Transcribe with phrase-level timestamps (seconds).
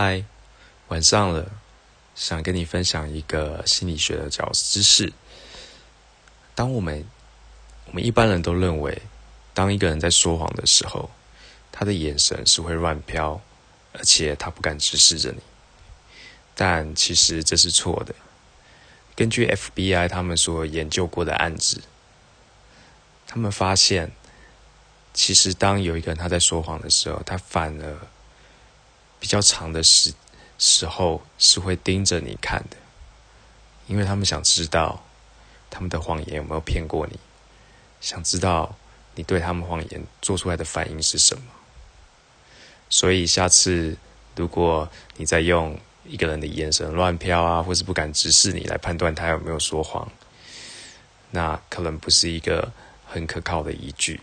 [0.00, 0.22] 嗨，
[0.90, 1.50] 晚上了，
[2.14, 5.12] 想跟你分享一个心理学的小知识。
[6.54, 7.04] 当我们
[7.86, 9.02] 我们一般人都认为，
[9.52, 11.10] 当一个人在说谎的时候，
[11.72, 13.40] 他的眼神是会乱飘，
[13.92, 15.40] 而且他不敢直视着你。
[16.54, 18.14] 但其实这是错的。
[19.16, 21.82] 根据 FBI 他们所研究过的案子，
[23.26, 24.12] 他们发现，
[25.12, 27.96] 其实当有一个人他在说谎的时候，他反而。
[29.20, 30.12] 比较长的时
[30.58, 32.76] 时候是会盯着你看的，
[33.86, 35.04] 因为他们想知道
[35.70, 37.18] 他们的谎言有没有骗过你，
[38.00, 38.76] 想知道
[39.14, 41.42] 你对他们谎言做出来的反应是什么。
[42.90, 43.96] 所以下次
[44.34, 50.10] 如果你在用一个人的眼神乱飘啊，或是不敢直视你来判断他有没有说谎，
[51.30, 52.72] 那可能不是一个
[53.06, 54.20] 很可靠的依据。